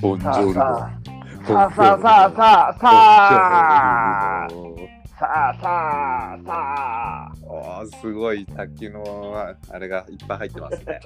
[0.00, 0.54] ボンジョルノ。
[0.54, 0.90] さ
[1.48, 4.48] あさあさあさあさあ
[5.18, 5.64] さあさ
[6.34, 9.02] あさあおーすごい卓球の
[9.70, 11.00] あれがいっぱい入ってますね。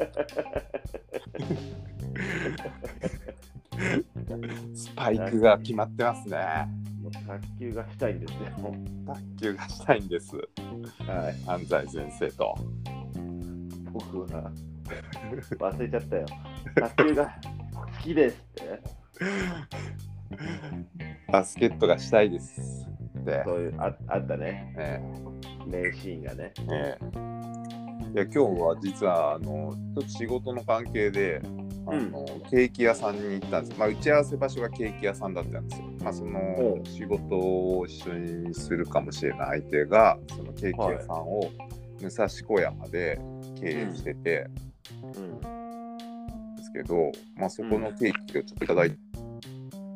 [4.74, 6.68] スパイクが決まってますね。
[7.02, 8.38] もう卓球がしたいんですよ。
[9.06, 10.36] 卓球がしたいんです。
[10.36, 10.44] はい。
[11.46, 12.54] 安西先生と。
[13.92, 14.52] 僕は
[15.58, 16.26] 忘れちゃったよ。
[16.74, 17.24] 卓球が
[17.58, 17.61] 好
[18.02, 18.80] きですって。
[21.30, 22.86] バスケットがしたいです。
[23.24, 24.74] で、そういうああったね。
[24.76, 25.00] え
[25.66, 26.52] 名シーンがね。
[26.58, 27.42] えええ
[28.14, 31.40] いや今日は実はあのちょっと仕事の関係で
[31.86, 35.88] あの、ケーキ屋さんに行ったんです、まあ、打ち合わせ場所がケーキ屋さんだったんですよ。
[36.02, 41.50] まあ、そおのう仕事を一緒にするかもしれない相手がそのケーキ屋さんを
[42.02, 43.18] 武蔵小山で
[43.58, 44.46] 経営してて、
[45.42, 45.61] うん。
[46.72, 48.96] ですけど、まあ、そこのケーキをちょっといただいて、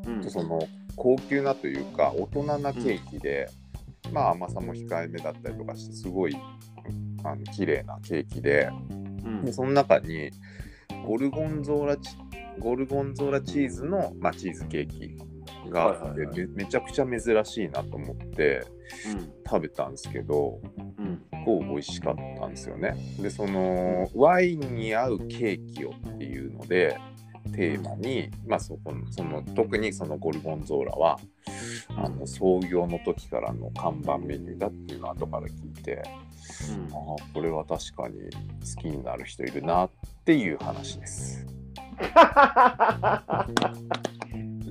[0.06, 0.30] うん。
[0.30, 0.60] その
[0.96, 3.48] 高級なというか大人なケーキで、
[4.12, 6.36] まあ甘さも控えめだったりとかしてすごい
[7.24, 8.70] あの綺麗なケーキで
[9.24, 10.30] うんでその中に
[11.04, 12.10] ゴルゴンゾーラチ
[12.58, 15.18] ゴルゴンゾーラチーズの、まあ、チーズケーキ
[15.70, 18.64] があって、はいはいはいめめちゃくちゃ珍しいなと思って
[19.46, 20.60] 食べたんですけど
[20.98, 21.22] うん。
[21.32, 21.44] うん。
[21.44, 22.96] こう美味しかったんですよね。
[23.20, 26.98] でそのワインに合うケーキをっていうので
[27.52, 31.18] テーマに、まあ、そこのその特にそのゴルゴンゾーラは
[31.96, 36.12] あの創業の時からの看板メニューだっていうのを後から聞いてああ
[37.32, 39.90] これは確かに好きになる人いるなっ
[40.24, 41.46] ていう話です。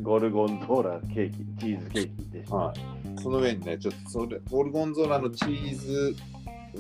[0.06, 2.56] ゴルゴンゾーラケーキ、チーズケーキでした。
[2.56, 6.16] はい、その上にねちょっとそれゴルゴンゾーラのチーズ、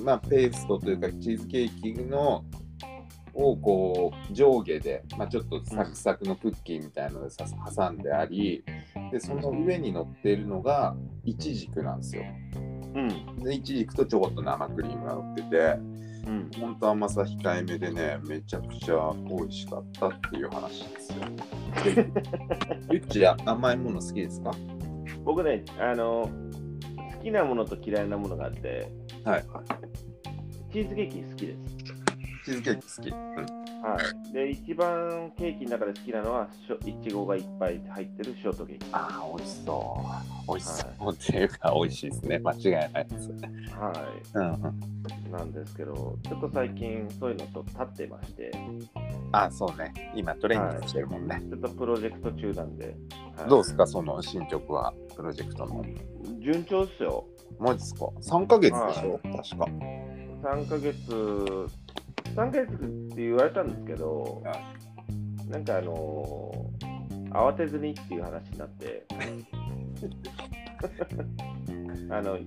[0.03, 2.45] まあ、ペーストというかチーズケーキの
[3.33, 8.63] をこう上下で、まあ、ちょっとサクサクのクッキーみたいなのでさ挟んであり
[9.11, 12.23] でその上に乗っているのがイチジクなんですよ。
[12.53, 13.43] うん。
[13.43, 15.79] でイチジクとちょこっと生クリームが乗ってて
[16.25, 16.49] うん。
[16.59, 21.17] 本当甘さ控えめでねめちゃくちゃ美味しかったっていう話ですよ。
[21.93, 22.07] で
[22.91, 24.51] ゆっち甘いもの好きですか？
[25.23, 26.29] 僕ね、あの、
[27.17, 28.87] 好きなものと嫌いなものがあって、
[29.23, 29.43] はい。
[30.71, 31.59] チーズケーキ好きです。
[32.45, 33.09] チーズケーキ好き。
[33.09, 33.97] うんは
[34.29, 34.33] い。
[34.33, 36.47] で、一番ケーキの中で好きなのは、
[36.85, 38.91] いちごがいっぱい入ってるショートケーキ。
[38.91, 39.97] はああ、美味しそ
[40.47, 40.51] う。
[40.51, 42.39] 美味しそうっていうか、美味しいですね。
[42.39, 43.29] 間違いないです。
[43.29, 43.33] う
[44.39, 44.79] んうん。
[45.27, 45.31] い。
[45.31, 48.51] なんですけど、ちょっと最近そういうのと立ってまして、
[49.31, 49.93] あそうね。
[50.15, 51.41] 今トレーニングしてるもんね。
[51.49, 52.85] ちょっとプロジェクト中なんで、
[53.37, 55.83] はいどうですか、その進捗は、プロジェクトの。
[56.39, 57.25] 順調っすよ。
[57.59, 59.19] マジですか ?3 ヶ月でしょ？
[59.23, 59.65] 確か。
[60.43, 64.53] 3ヶ月、3ヶ月って言われたんですけど、は
[65.49, 66.95] なんかあのー
[67.35, 69.03] 慌てずにっていう話になって、
[72.09, 72.37] あの、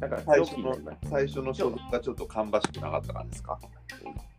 [0.00, 0.76] なんか最初の
[1.08, 3.58] 最初の所属がちょっと芳しくなかったからですか？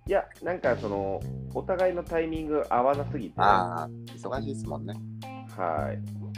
[0.08, 1.20] いや、なんかその、
[1.53, 4.94] お互いのタイミング合わなすぎて、はああ、忙しいですもんね。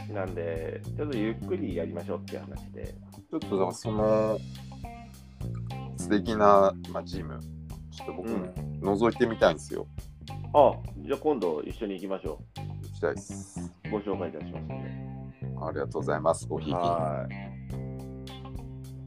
[0.08, 0.12] い。
[0.12, 2.94] なんで、ちょっとゆっくりやりましょうっていう話で、
[3.30, 4.38] ちょっとだからその
[5.98, 7.38] 素敵な、まあ、ジム、
[7.90, 9.86] ちょっと僕、うん覗いてみたいんですよ。
[10.54, 10.72] あ
[11.04, 13.60] じゃあ今度一緒に行きましょ行きたいです。
[13.86, 13.90] う。
[13.90, 14.87] ご紹介いたしますので。
[15.66, 16.46] ありがとうございます。
[16.46, 16.82] ごひいきに。
[16.82, 17.26] は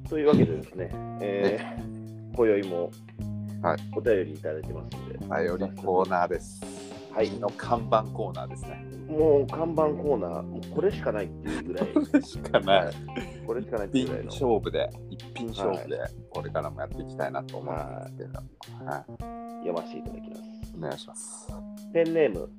[0.05, 0.09] い。
[0.09, 0.89] というわけでですね、
[1.21, 2.91] えー、今宵も
[3.61, 6.61] はいお便りいただいてますので、頼りコーナーです。
[7.13, 8.83] はいの看板コーナーですね。
[9.09, 11.87] もう看板コーナー、もうこれしかないっていうぐらい、
[12.23, 12.93] しかない。
[13.45, 18.39] これしかないってい一品うぐらいの、勝負で、一品勝負で、これからもやっていきたいなと思うんですけど、
[18.85, 19.05] はい、
[19.67, 20.41] 読ませていただきます。
[20.77, 21.47] お願いします。
[21.93, 22.49] ペンネーム、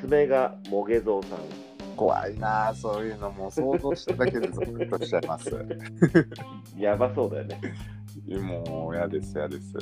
[0.00, 1.71] 爪がもげぞうさん。
[1.96, 5.50] 怖いなあそういうのもう想像しただけでゾクッとしちゃいます。
[6.76, 7.60] やばそうだよね。
[8.40, 9.74] もう嫌です、嫌です。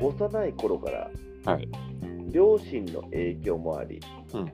[0.00, 1.10] 幼い頃から、
[1.44, 1.68] はい
[2.30, 4.00] 両親の影響もあり、
[4.32, 4.52] うん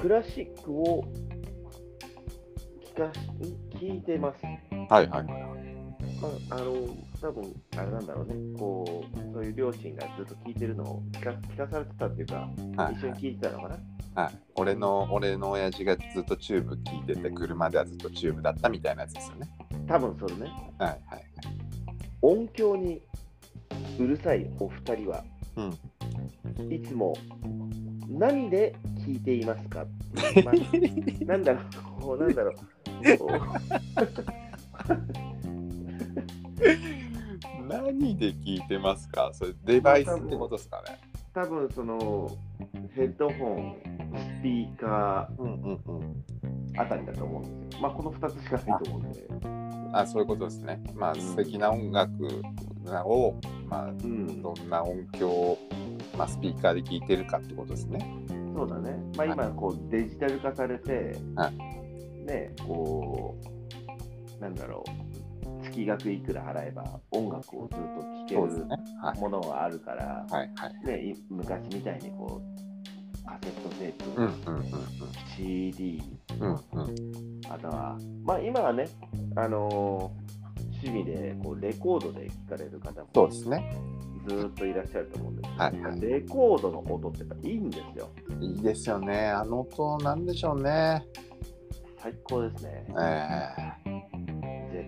[0.00, 1.04] クラシックを
[2.94, 3.20] 聞かし
[3.78, 4.44] 聞いてます。
[4.44, 5.58] はいはい
[6.50, 13.76] あ、あの、多分あれなんだろうね、こう、そういう両親がずっと聞いてるのを聞か聞かされてたっていうか、はい一緒に聞いてたのかな。
[14.18, 19.48] はい、俺の俺の親父がずっとチューブ聞いてて車ではずっとチューブだったみたいなやつですよね。
[19.86, 21.24] 多分それね、はいはい。
[22.20, 23.00] 音響に
[23.96, 25.22] うるさいお二人は、
[25.54, 26.72] うん。
[26.72, 27.16] いつも
[28.08, 28.74] 何で
[29.06, 29.86] 聞いていますか、
[30.44, 30.54] まあ、
[31.24, 31.60] なんだろ
[32.16, 32.54] う、なんだろう。
[33.18, 33.30] こ
[37.68, 39.30] 何で聞いてますか？
[39.32, 41.07] それデバイスってことですかねう
[41.38, 42.36] 多分その
[42.96, 43.76] ヘッドホン、
[44.40, 46.24] スピーカうんうんうん。
[46.72, 47.82] ーあたりだと思うんですよ。
[47.82, 49.24] まあこの2つしかないと思うんで。
[49.92, 50.82] あ、そういうことですね。
[50.96, 52.10] まあ、うん素敵な音楽
[53.04, 53.36] を、
[53.68, 55.58] まあ、うん、どんな音響を、
[56.16, 58.00] まあ、スピーカーで聴いてるかってことですね。
[58.56, 58.98] そうだね。
[59.16, 61.52] まあ今こうデジタル化されて、は
[62.26, 63.38] ね、こ
[64.38, 65.07] う、なんだろう、
[65.62, 69.20] 月額いくら払えば音楽をずっと聴ける。
[69.20, 71.14] ものがあるから、はいはい。
[71.30, 74.64] 昔みたいにこう、カセットテープ、うんうん
[75.36, 76.02] CD、
[76.40, 76.56] うんうん。
[76.72, 77.40] うんうん。
[77.48, 78.88] あとは、まあ今はね、
[79.36, 80.28] あのー
[80.80, 83.76] 趣味でこうレコードで聴かれる方もそうですね。
[84.28, 88.08] ずーっといらっしゃると思うんですけど、はいはいレコードの音ってやっぱいいんですよ。
[88.40, 89.28] いいですよね。
[89.28, 91.04] あの音なんでしょうね。
[92.00, 92.86] 最高ですね。
[92.90, 92.92] え
[93.84, 93.97] 贅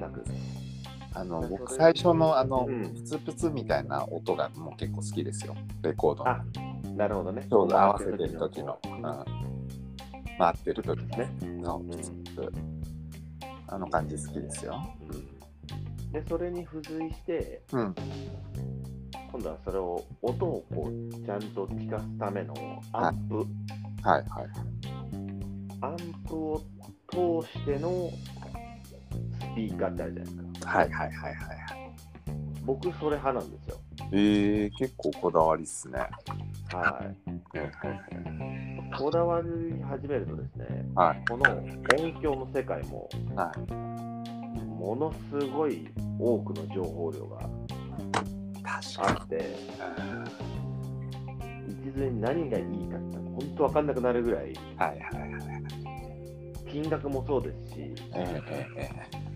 [0.00, 0.11] 沢。
[0.26, 0.70] え
[1.12, 5.56] あの僕最初のあの、うんプツプツみたいな音がもう結構好きですよ。
[5.82, 6.31] レコードの。
[6.31, 6.44] あ、
[6.97, 7.47] なるほどね。
[7.49, 8.79] ちょうど合わせてる時の。
[8.85, 9.25] うん、回
[10.52, 11.31] ってる時ね。
[11.61, 12.52] のプツプツ。
[13.67, 14.81] あの感じ好きですよ。
[15.00, 17.94] うん、で、それに付随して、うん。
[19.31, 22.55] 今度はそれを、音をこう、ちゃんと聞かすための
[22.93, 23.44] アンプ、はい
[24.05, 24.25] はい。
[25.82, 25.96] アン
[26.26, 26.61] プを
[27.08, 28.39] 通してのス
[29.55, 30.70] ピーカーってあるじゃないですか。
[30.79, 31.93] はいはいはいはいはい。
[32.64, 33.76] 僕、それ派なんですよ。
[34.12, 35.99] えー、結構こだわりっすね。
[35.99, 36.08] はい。
[36.79, 37.70] はい
[38.99, 40.67] こだわり始めるとですね、
[40.97, 43.73] はいこの音響の世界も、はい。
[43.73, 45.88] ものすごい
[46.19, 47.38] 多くの情報量が
[48.62, 49.56] 確あって、
[51.69, 56.70] 一途に何がいいかって本当分かんなくなるぐらい、はいはいはい。
[56.70, 58.91] 金額もそうですし、ええええ
[59.26, 59.30] え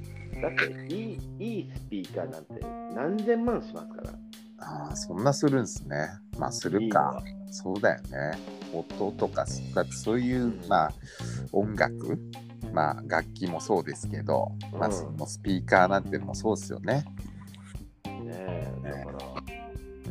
[0.45, 2.61] だっていいいいスピーカーなんて
[2.95, 4.11] 何千万しますから。
[4.59, 6.09] ああ、そんなするんですね。
[6.39, 7.23] まあするか。
[7.51, 8.39] そうだよね。
[8.75, 10.93] 音とかそういう、うんまあ
[11.53, 12.19] 音楽、
[12.73, 17.05] まあ楽器もそうですけど、まあうんそのスピーカーなんてのもそうですよね。
[18.05, 19.19] ねえ、だから、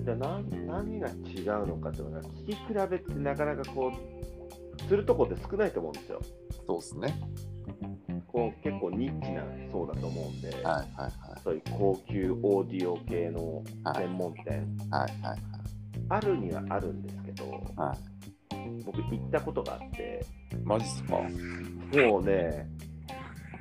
[0.04, 6.22] じゃあ何何が違うのかっていうのが、聞き比べってなかなかこう、するとこって少ないと思うんですよ。
[6.66, 7.20] そうですね。
[8.34, 11.12] こう結構ニッチな層だと思うんで、はいはいはい。
[11.44, 15.40] そういう高級オーディオ系のはい専門店、はいはい
[16.10, 17.46] あるにはあるんですけど、
[17.78, 17.98] はい。
[18.84, 20.26] 僕行ったことがあって、
[20.64, 21.16] マジっすか？
[21.16, 22.68] もうね、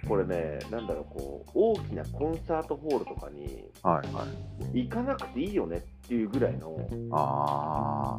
[0.08, 4.26] これね、なんだろう、こう、大きなコンサートホールとかにはいは
[4.74, 4.84] い。
[4.84, 6.76] 行かなくていいよねっていうぐらいの
[7.12, 8.18] あ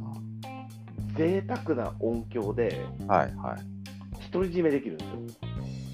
[1.18, 3.14] 贅沢な音響であ。
[3.14, 4.32] はいはい。
[4.32, 5.50] 独り占めできるんですよ。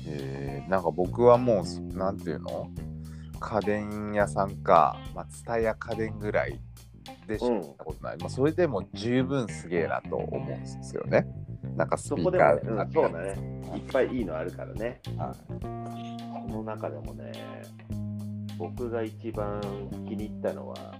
[0.08, 2.70] えー、なんか僕はもう、なんていうの？
[3.42, 6.60] 家電屋さんか、まあ、蔦屋家電ぐらい
[7.26, 7.46] でし
[7.78, 8.18] たことない。
[8.18, 11.26] まあ、それでも十分すげえなと思うんですよね。
[11.78, 13.62] なんかスピーそこカーでもね、うん、そうだね。
[13.76, 15.00] いっぱいいいのあるからね。
[15.18, 15.36] はい
[16.50, 17.32] その中でもね、
[18.58, 19.62] 僕が一番
[20.08, 20.96] 気に入ったのは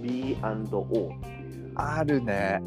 [0.00, 1.72] B&O っていう。
[1.74, 2.62] あるね。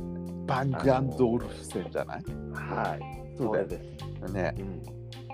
[0.45, 2.23] バングオルフセンじゃない？
[2.53, 3.38] はい。
[3.38, 3.83] そうだよれで
[4.27, 4.33] す。
[4.33, 4.53] ね。
[4.59, 4.81] うん、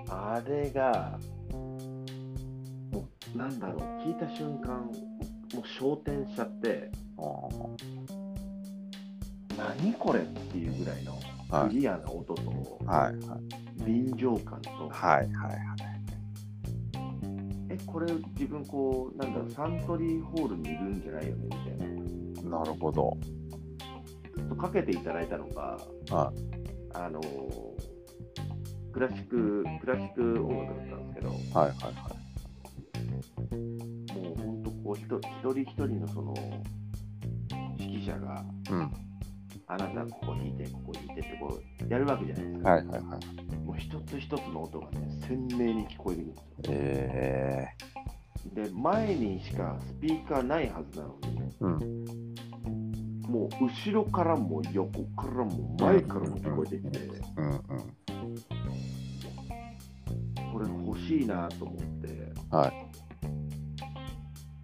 [0.10, 1.20] あれが、
[1.52, 4.92] もうなんだろう、聞いた瞬間、も
[5.56, 6.90] う焦点しちゃって、
[9.58, 11.18] 何これっていうぐらいの
[11.50, 11.70] はい。
[11.70, 12.42] クリアな音と、
[12.86, 13.86] はいはい。
[13.86, 15.58] 臨場感と、はいはい
[17.70, 22.60] え、これ自分こう、なんだろう、サントリーホールにいるんじゃないよねみたいな。
[22.60, 23.18] なるほど。
[24.58, 25.78] かけていただいたのが、
[26.10, 26.34] は
[26.94, 27.87] あのー
[28.92, 32.28] クラシック、クラシック音楽だったんですけど、いはいはい
[34.18, 35.06] もう本当こう一
[35.54, 36.34] 人一人のその
[37.80, 38.92] 指揮者が、うん。
[39.70, 42.70] あなたここ弾いて、ここ弾いてってこうやるわけじゃないですか。
[42.70, 43.56] はいはいはい。
[43.66, 46.78] もう一つ一つの音がね、鮮明に聞こえてくるんですよ。
[46.80, 47.68] え
[48.54, 53.32] で、前にしかスピーカーないはずなのに、ー、うん。
[53.32, 57.00] もう後ろからも横からも前からも聞こえてきて、
[57.36, 58.07] うんうん。
[61.08, 62.74] しいなと思って、はい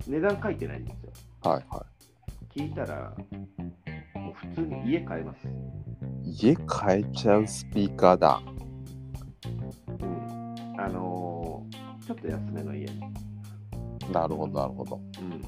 [0.05, 1.11] 値段書いてないんですよ。
[1.49, 1.85] はいは
[2.53, 3.15] 聞いたら、
[4.15, 5.47] もう普通に家買えます。
[6.23, 6.47] い。
[6.49, 8.41] 家変えちゃうスピーカーだ。
[10.01, 10.81] うん。
[10.81, 12.85] あのーちょっと安めの家。
[14.11, 14.99] なるほどなるほど。
[15.21, 15.41] うん。
[15.41, 15.47] ス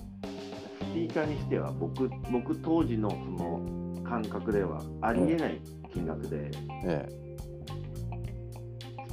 [0.93, 5.59] ピーカーにしては僕、僕当時のその感覚ではありえない
[5.93, 6.49] 金額で、
[6.85, 7.24] ええス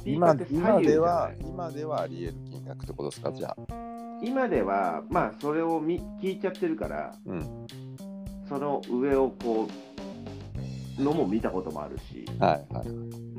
[0.03, 3.31] ピーカー今って左今右じゃなではい今ではあり得る金額ってことですか？
[3.31, 3.55] じゃあ。
[4.21, 7.67] 今では、まあ、それを見聞いちゃってるから、うん。
[8.47, 9.67] その上をこ
[10.99, 12.87] うのも見たこともあるし、はいはい。
[12.87, 13.37] うん、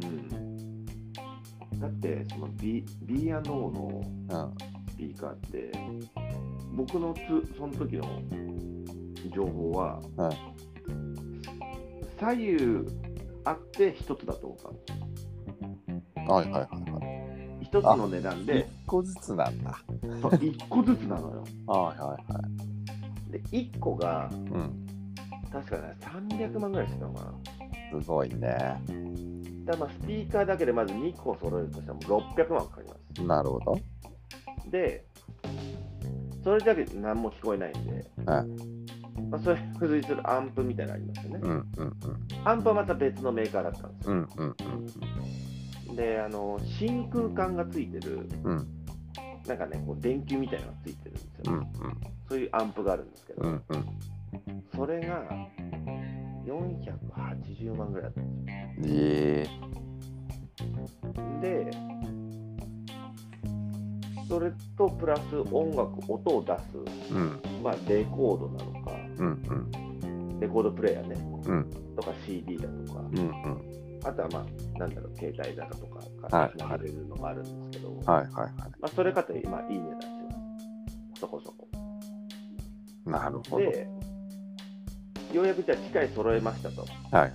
[1.80, 4.54] だってその B- B&O のうん。
[4.90, 5.72] スピーカーって
[6.72, 8.22] 僕のつその時の
[9.34, 10.30] 情報は、うん
[12.20, 12.86] 左右
[13.44, 14.93] あって一つだと思ったんですよ
[16.26, 16.98] はいはいはいは
[17.60, 17.64] い。
[17.64, 19.78] 一つの値段で一個ずつなんだ。
[20.20, 22.40] そう1個ずつなのよ はいはいは
[23.28, 23.32] い。
[23.32, 24.86] で1個がうん。
[25.50, 28.80] 確かね300万ぐらいしてたのかなすごいね。
[29.64, 33.78] だまあスピーカーだけでまず2個揃えるとしたらもう600万かかりますなるほど。
[34.70, 35.04] で、
[36.42, 38.46] それだけで何も聞こえないんで、はい
[39.30, 41.40] まあ、それに付随するアンプみたいなのありますよね。
[41.42, 42.48] うんうんうん。
[42.48, 44.12] アンプはまた別のメーカーだったんですよ。
[44.12, 44.54] うんうんうん
[45.94, 48.84] で、あの、真空管がついてる、うん。
[49.46, 51.64] なんかね、こう電球みたいなのがついてるんですよ、うん
[52.26, 53.84] そういうアンプがあるんですけど、うんうん。
[54.74, 55.28] それが
[56.46, 58.52] 480万ぐらいだったんで
[58.86, 59.44] ええ。
[59.44, 60.84] すよ。
[61.42, 61.70] で、
[64.26, 65.20] それとプラス
[65.52, 67.40] 音楽、音を出す、うん。
[67.62, 71.70] まあ、レコードなのか、うんレコードプレーヤーね、うん。
[71.94, 73.83] とか CD だとか、うんうん。
[74.04, 80.30] あとはまあ、なんだろう、携帯だとかはからいつながれるのがあるんですけど、はいはいはまあ、それかと今、いい値段しま
[81.14, 81.20] す。
[81.20, 81.68] そこそこ。
[83.06, 83.10] い。
[83.10, 83.56] なるほど。
[83.56, 83.88] はいで、
[85.32, 86.82] ようやくじゃあ機械揃えましたと。
[86.82, 87.30] はいはい。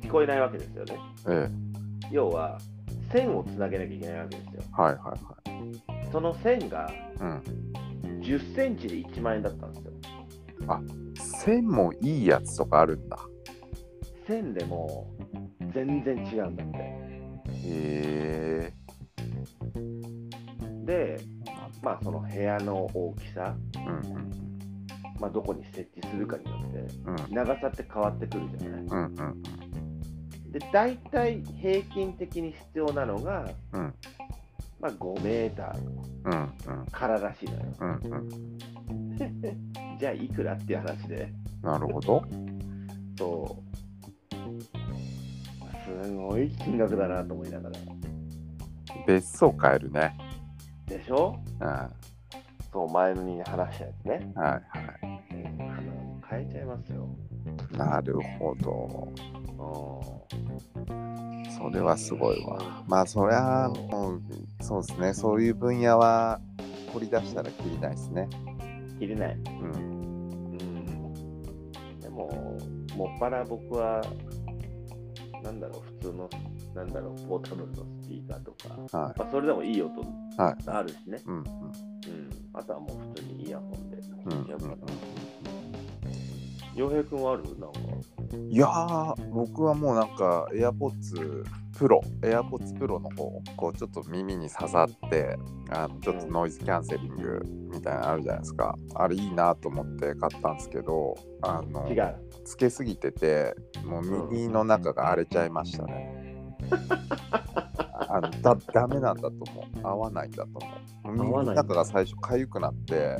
[0.00, 0.98] 聞こえないわけですよね。
[1.28, 1.48] え
[2.10, 2.58] 要は、
[3.12, 4.62] 線をつなげなきゃいけないわけですよ。
[4.62, 6.12] えはいはいはい。
[6.12, 6.90] その線が
[7.20, 7.42] うん。
[8.22, 9.92] 10センチで1万円だったんですよ。
[11.18, 13.18] 線もいいやつとかあるんだ。
[14.32, 15.06] 線でも
[15.74, 16.78] 全然違うんだって。
[16.78, 18.72] へえ
[20.86, 21.20] で、
[21.82, 24.30] まあ、その部屋の大きさ、うんうん
[25.20, 28.80] まあ、どこに設置するかによって、うん長さって変わってくるじゃない。
[28.80, 29.42] うんうん
[30.52, 33.94] で、大体平均的に必要なのが、うん
[34.80, 35.78] まあ、5メーター
[36.24, 37.60] うんうんかららしいのよ。
[37.80, 38.58] うんうん。
[39.98, 42.22] じゃあ、いくらっていう話で、なるほど。
[43.16, 43.71] そう、
[45.84, 47.76] すごい金額だなと思いながら。
[49.06, 50.16] 別荘買えるね。
[50.86, 51.38] でしょ？
[51.60, 51.66] うん。
[51.66, 51.90] は
[52.72, 54.32] そう、前に話したやつね。
[54.34, 54.60] いは
[55.02, 57.08] うんあの変えちゃいますよ。
[57.72, 57.76] い。
[57.76, 59.12] なるほど。
[61.58, 62.82] それはすごいわ。
[62.86, 64.22] まあそりゃもう
[64.60, 65.14] そうですね。
[65.14, 66.40] そういう分野は
[66.92, 68.28] 掘り出したらきりないですね。
[68.98, 69.34] 切れない。
[69.34, 69.72] うん。
[69.72, 69.76] う
[70.56, 72.00] ん。
[72.00, 72.58] でも、
[72.96, 74.02] もっぱら僕は、
[75.42, 76.30] なんだろう、普通の、
[76.74, 79.18] なんだろう、ポータブルのスピーカーとか、はい。
[79.18, 80.56] まあ、それでもいい音はい。
[80.66, 81.20] あるしね。
[81.26, 81.46] うんうんうん。
[82.52, 84.72] あとはもう普通にイヤホンでうん聞いちゃうから。
[84.74, 84.78] うん
[86.74, 87.42] 洋平君はある？
[87.58, 87.78] なんか。
[88.48, 91.44] いやー、僕はもうなんか AirPods
[91.82, 95.36] Pro、AirPods Pro の方、こうちょっと耳に刺さって、
[95.70, 98.76] あのちょっとノイズキャンセリングみたいなのあるじゃないですか。
[98.94, 101.88] あれいいなと思って買ったんですけど、あの。
[102.44, 106.56] つけすぎてて、もう耳の中が荒れちゃいましたね。
[108.08, 109.86] あのだダメなんだと思う。
[109.86, 110.68] 合わないんだと思
[111.06, 111.12] う。
[111.12, 113.16] 耳の中が最初かゆくなって、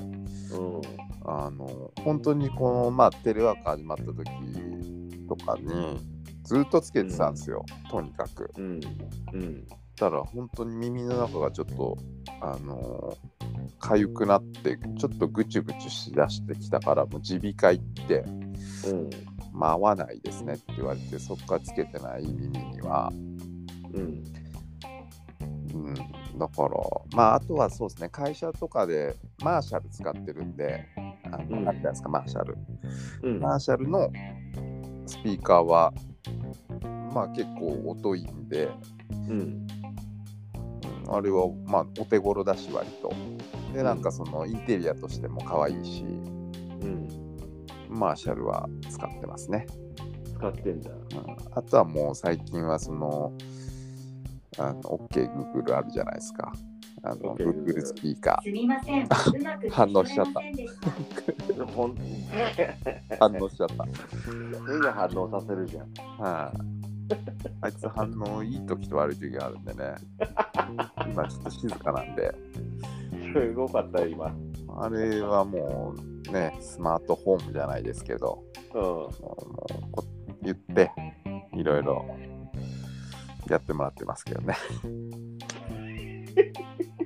[0.56, 0.80] うん。
[1.24, 4.24] あの本当にこの、まあ、テレワーク始まった時
[5.28, 6.11] とかに
[6.44, 8.50] ずっとつけてたんですよ、とにかく。
[8.56, 8.80] うん。
[9.32, 9.66] うん。
[9.96, 11.98] たら本当に耳の中がちょっと
[12.40, 13.16] あの
[13.78, 18.24] かゆくなってちょっとぐちゅぐちゅしだしてきたからもう耳鼻科行って、
[18.90, 19.10] うん。
[19.52, 23.12] まあ、合わないですねって言われてそこからつけてない耳には、
[23.92, 24.24] うん。
[25.74, 26.70] うん、だから
[27.14, 30.86] まああとはそうですね会社とかでマーシャル使ってるんで
[31.32, 32.56] あの、うんあるじゃないですかマーシャル。
[33.22, 33.40] うん。
[33.40, 34.10] マーシャルの
[35.06, 35.92] スピーカーは、
[37.12, 38.70] まあ結構音いいんで、
[39.10, 39.30] うん。
[39.30, 39.66] うん
[41.08, 43.12] あれはまあお手頃だし割と。
[43.74, 46.06] で、なんかそのインテリアとしても可愛いし、う
[46.86, 47.08] ん。
[47.88, 49.66] マーシャルは使ってますね。
[50.34, 50.90] 使ってんだ。
[50.90, 50.98] うん、
[51.54, 53.32] あとはもう最近はその、
[54.58, 56.52] あの OK Google あるじゃないですか。
[57.04, 59.04] あの Google スピーカすみません。
[59.04, 59.08] う
[59.42, 60.40] まく反応しちゃった。
[63.18, 63.84] 反応しちゃった。
[64.22, 65.92] すぐ 反応させるじゃん。
[66.22, 66.81] はい、あ
[67.12, 69.94] いつ反応いい時と悪い時があるんでね。
[71.10, 72.34] 今ちょっと静かなんで。
[73.32, 74.34] すごかったよ、今。
[74.80, 75.94] あれはも
[76.26, 78.42] うね、スマートフォームじゃないですけど、
[78.74, 78.80] うん。
[78.82, 80.04] もうこ
[80.42, 80.90] 言って、
[81.54, 82.04] いろいろ
[83.48, 84.56] やってもらってますけどね。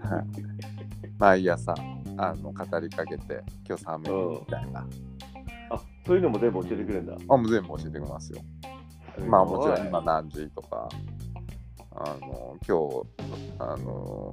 [0.00, 0.26] はい
[1.18, 1.75] 毎朝
[2.18, 4.86] あの語りかけて、今日寒いみたいな。
[5.70, 7.16] あ、そういうのも全部教えてくれるんだ。
[7.28, 8.40] あもう全部教えてくれますよ。
[9.25, 10.88] まあもちろん今何時とか、
[11.92, 13.06] あの今日
[13.58, 14.32] あの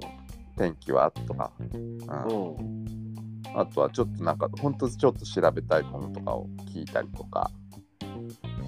[0.58, 3.44] 天気はとか、うんうん。
[3.56, 7.50] あとはちょっとなんか本当ちょっと調べたいものとかを聞いたりとか、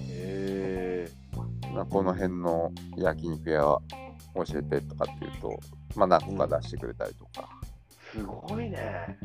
[0.08, 1.10] へえ。
[1.74, 3.80] まあこの辺の焼肉屋教
[4.58, 5.58] えてとかっていうと、
[5.96, 7.48] まあ何個か出してくれたりとか、
[8.12, 9.18] すごいね。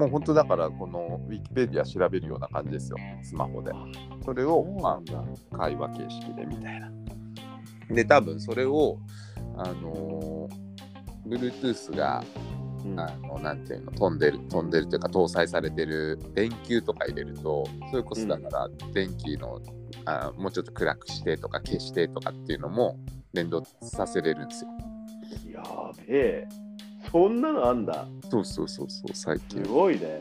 [0.00, 3.70] もう本当だからこのウィキペディア調べるような感じですよ、スマホで。
[4.24, 4.98] それを、ま。
[5.52, 6.90] あ、会話形式でみたいな。
[7.90, 8.98] で、多分それを、
[9.56, 12.24] あのー、Bluetooth が、
[12.82, 19.60] うんあの、なんていうの、飛んでる、飛んでるというか、搭載されてる電球とか入れると、それこそだから、電気の、
[20.06, 22.96] あもうちょっと暗くしてとか消してとかっていうのも
[23.34, 24.70] 連動させれるんですよ。
[25.52, 25.62] や
[25.94, 26.69] べえ。
[27.10, 28.06] そんなのあんだ。
[28.30, 29.62] そうそうそうそう、最す近。
[29.64, 30.20] ごいね。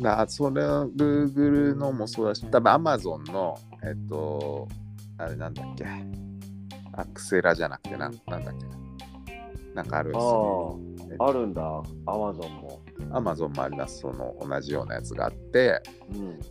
[0.00, 4.68] だそれは Google のもそうだし、多分 Amazon の、えっと、
[5.18, 5.84] あれなんだっけ、
[6.92, 8.66] アクセラじゃなくてなん、なんだっけ、
[9.74, 10.78] なんかあるんあですよ。
[11.18, 11.62] あ、あるんだ。
[13.10, 13.62] アマゾンも。
[13.62, 15.82] あります、その同じようなやつがあって、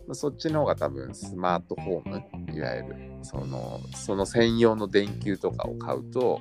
[0.06, 0.14] うん。
[0.14, 6.40] そっちの方が多分スマートフォーム、いわゆるそのその専用の電球とかを買うと、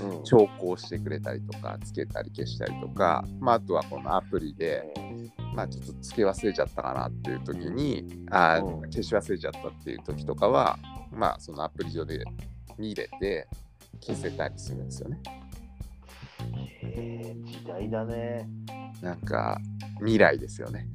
[0.00, 0.24] うん。
[0.24, 4.82] 調光してくれたりとか、つけたり消したりとか、まあ、あとはこのアプリで、
[5.54, 8.30] まあちょっとつけ忘れちゃったかなっていう時に、うん
[8.90, 10.78] 消し忘れちゃったっていう時とかは、
[11.12, 12.24] まあそのアプリ上で
[12.78, 13.46] 見れて
[14.00, 15.20] 消せたりするんですよね。
[17.44, 18.48] 時代だね。
[19.02, 19.60] なんか
[19.98, 20.88] 未来ですよね。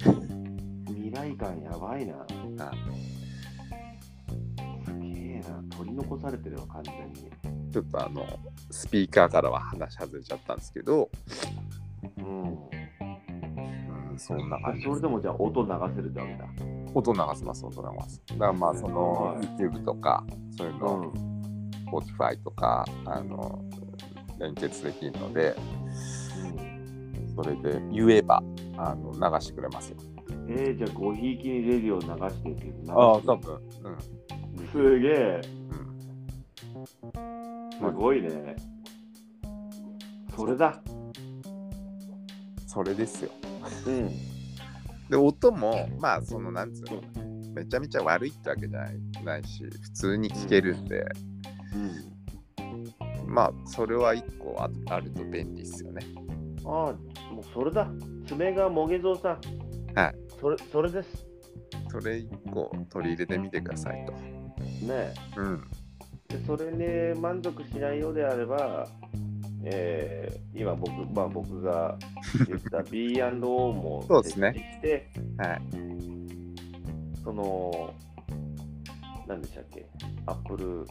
[0.87, 2.15] 未来感やばいな。
[2.59, 2.71] あ
[4.85, 5.75] すげえな。
[5.77, 7.29] 取り残されてるわ、完全に。
[7.69, 8.25] ちょっとあの
[8.71, 11.09] スピーカーからは話外れちゃったんですけど、
[12.17, 12.43] うん。
[12.43, 16.45] うん、そんな感じですそれでもじゃあ音流せるってわけだ。
[16.93, 18.23] 音流せます、音流す。
[18.29, 20.25] だからまあそのはい YouTube とか、
[20.57, 21.13] そういうの、ん。
[21.91, 23.61] Spotify とか、あの
[24.39, 25.55] 連結できるので、
[27.37, 28.41] それで言えば
[28.77, 29.97] あの流してくれますよ。
[30.49, 33.59] えー、じゃあ、ごひいきにレディを流してっていうああ、多分。
[33.83, 34.67] うん。
[34.71, 35.41] すげえ。
[35.71, 35.97] うん。
[37.71, 38.55] すごいね。
[40.35, 40.81] それだ。
[42.65, 43.31] それですよ。
[43.87, 44.09] うん。
[45.09, 47.01] で、音も、まあ、その、なんつうの、
[47.53, 51.05] めちゃめちゃ悪いってわけじゃないないし、普通に聞けるんで、
[51.73, 53.27] うん。
[53.27, 56.01] まあ、それは一個ああると便利ですよね。
[56.67, 57.87] ああ、もうそれだ。
[58.27, 59.97] 爪がもげぞうさん。
[59.97, 60.15] はい。
[60.39, 61.27] それ、それです。
[61.89, 64.11] それ一個取り入れてみてくださいと。
[64.11, 65.63] ねうん。
[66.27, 68.87] でそれに満足しないようであれば、
[69.63, 71.97] えー今僕、まあ、僕が
[72.47, 75.61] 言った B&O もそうですね設置して、はい。
[77.23, 77.93] その、
[79.27, 79.87] 何でしたっけ、
[80.25, 80.85] アップル、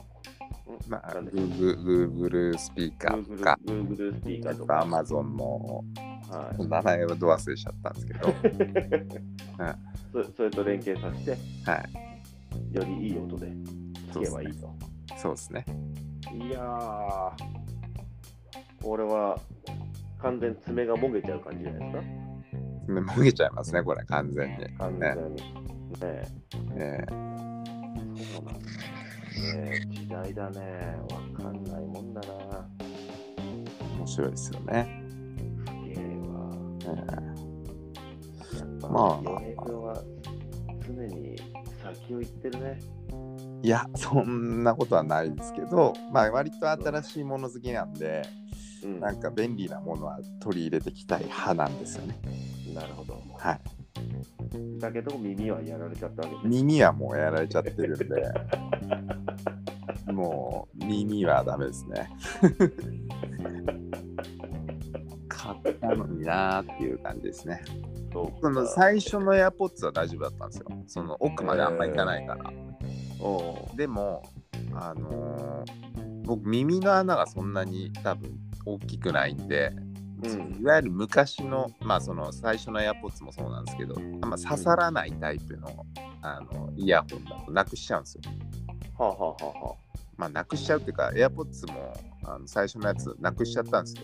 [0.89, 5.85] まあ、Google, スピーカーとか、Google スピーカーとか、Amazon の
[6.29, 8.35] はい、名前はど忘れしちゃったんですけど、
[10.25, 11.39] そそれと連携させて、
[11.71, 12.75] はい。
[12.75, 13.47] よりいい音で
[14.13, 14.75] 聞けばいいと。
[15.17, 15.65] そうですね。
[16.35, 17.31] いやー、
[18.83, 19.39] これは
[20.19, 22.03] 完全に爪がもげちゃう感じじゃないですか。
[22.95, 24.65] ねもげちゃいますね、これ、完全に。
[24.79, 25.37] 完全に。
[25.37, 25.43] ね。
[26.03, 26.29] え
[26.75, 27.13] ええ
[28.17, 28.96] そうなんだ
[29.41, 29.87] ね。
[29.91, 30.97] 時代だね。
[31.35, 32.69] わかんないもんだな。
[33.99, 35.03] 面白いですよね。
[35.67, 36.51] すげえわ。
[36.83, 40.03] えやっぱ、まあ洋平君は
[40.87, 41.37] 常に
[41.83, 42.79] 先を行ってるね。
[43.63, 48.23] えいや、そんなことはないですけど、まあ、割と新しいもの好きなんで、
[48.85, 52.17] うん、なんか便利なものは取り入れていきたい派なんですよね。
[52.75, 53.21] なるほど。
[53.37, 53.61] はい。
[54.79, 56.41] だけど耳はやられちゃったわけね。
[56.45, 58.07] 耳はもうやられちゃってるんで、
[60.13, 62.11] もう耳はダメですね。
[65.29, 67.63] 買ったのになーっていう感じですね。
[68.13, 70.67] そうかその最初の AirPods は大丈夫だったんですよ。
[70.87, 72.51] その奥まであんまいかないから。
[73.21, 74.23] おうでも、
[74.75, 75.87] あのー
[76.27, 79.86] 僕耳の穴がそんなに多分大きくないんで、うん
[80.61, 85.87] いわゆる昔の、まあその最初の AirPods もそうなんですけど、あんま刺さらないタイプの,、
[86.23, 88.23] あのイヤホンだとなくしちゃうんですよ。
[88.99, 89.75] はあ、はあはあは
[90.17, 94.03] まあなくしちゃうっていうか、AirPods もあの最初のやつなくしちゃったんですよ。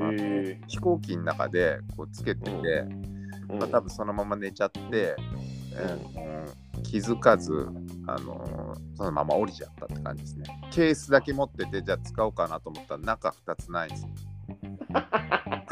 [0.00, 2.84] あのへ飛行機の中でこうつけてて、
[3.48, 7.52] あ、まあ、多分そのまま寝ちゃって、えー気づかず、
[8.06, 10.44] あのーそのまま降りちゃったって感じですね。
[10.70, 14.08] ケースだけ持ってて、じゃあ使おうかなと思ったら中2つないんですよ。
[14.94, 15.64] あ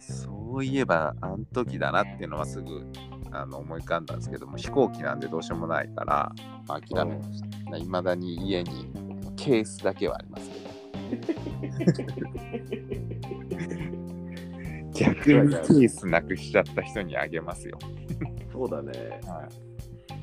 [0.00, 2.84] そういえば、あの時だなっていうのはすぐ
[3.30, 6.32] あの思い浮かんだんですけども飛行機なんでどうしようもないから、
[6.66, 7.76] まあ、諦めました。
[7.76, 8.90] いまだに家に
[9.36, 10.68] ケースだけはありますけど。
[14.98, 17.78] 逆にケースなくしちゃった人にあげますよ。
[18.52, 19.20] そうだね。
[19.26, 19.48] はい、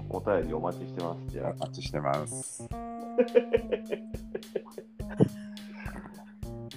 [0.10, 1.22] お便りお待ちしてます。
[1.28, 2.68] じゃお待ちしてます。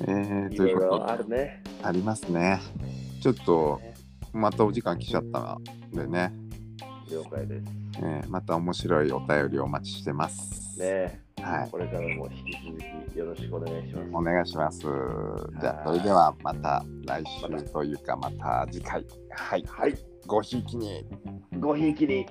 [0.03, 1.63] えー、ということあるね。
[1.83, 2.61] ありますね。
[3.21, 3.81] ちょっと
[4.33, 5.59] またお時間来ちゃった
[5.93, 6.33] のでね、
[7.11, 7.67] 了解です。
[7.99, 10.79] えーまた面白いお便りお待ちしてます。
[10.79, 14.11] ねはい、これからも引き続きよろしくお願いします。
[14.13, 14.81] お願いします。
[14.81, 19.05] じゃあ、それではまた来週というか、また次回。
[19.31, 19.95] はい、はい。
[20.27, 21.05] ごひいきに。
[21.59, 22.27] ごひいきに。